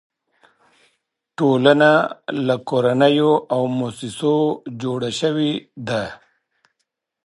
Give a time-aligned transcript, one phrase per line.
[1.37, 1.91] ټولنه
[2.47, 4.35] له کورنیو او مؤسسو
[4.81, 5.51] جوړه شوې
[5.87, 6.03] ده.